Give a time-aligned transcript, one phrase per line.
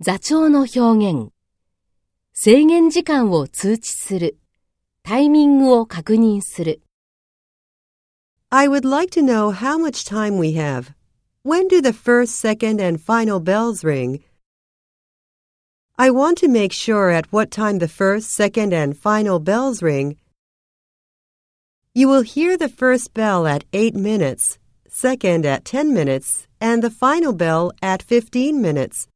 [0.00, 1.32] 座長の表現。
[2.32, 4.38] 制限時間を通知する。
[5.02, 6.82] タイミングを確認する。
[8.48, 10.94] I would like to know how much time we have.
[11.44, 14.22] When do the first, second, and final bells ring?
[15.96, 20.16] I want to make sure at what time the first, second, and final bells ring.
[21.92, 26.90] You will hear the first bell at 8 minutes, second at 10 minutes, and the
[26.90, 29.08] final bell at 15 minutes.